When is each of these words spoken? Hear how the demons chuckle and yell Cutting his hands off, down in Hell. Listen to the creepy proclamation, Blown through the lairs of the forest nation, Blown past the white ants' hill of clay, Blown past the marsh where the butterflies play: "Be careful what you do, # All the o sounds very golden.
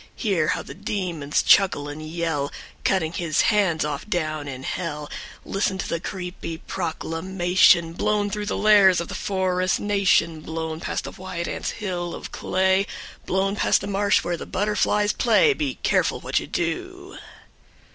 Hear 0.15 0.47
how 0.47 0.63
the 0.63 0.73
demons 0.73 1.43
chuckle 1.43 1.87
and 1.87 2.01
yell 2.01 2.51
Cutting 2.83 3.13
his 3.13 3.41
hands 3.41 3.85
off, 3.85 4.09
down 4.09 4.47
in 4.47 4.63
Hell. 4.63 5.11
Listen 5.45 5.77
to 5.77 5.87
the 5.87 5.99
creepy 5.99 6.57
proclamation, 6.57 7.93
Blown 7.93 8.31
through 8.31 8.47
the 8.47 8.57
lairs 8.57 8.99
of 8.99 9.09
the 9.09 9.13
forest 9.13 9.79
nation, 9.79 10.39
Blown 10.41 10.79
past 10.79 11.03
the 11.03 11.11
white 11.11 11.47
ants' 11.47 11.69
hill 11.69 12.15
of 12.15 12.31
clay, 12.31 12.87
Blown 13.27 13.55
past 13.55 13.81
the 13.81 13.85
marsh 13.85 14.23
where 14.23 14.37
the 14.37 14.47
butterflies 14.47 15.13
play: 15.13 15.53
"Be 15.53 15.75
careful 15.83 16.19
what 16.19 16.39
you 16.39 16.47
do, 16.47 16.49
# 16.53 16.57
All 16.57 16.71
the 16.71 16.77
o 16.77 17.11
sounds 17.11 17.11
very 17.11 17.17
golden. 17.17 17.19